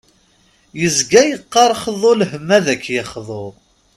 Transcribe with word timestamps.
Yezga 0.79 1.21
yeqqar 1.29 1.71
xḍu 1.83 2.13
lhem 2.19 2.47
ad 2.57 2.67
k-yexḍu. 2.83 3.45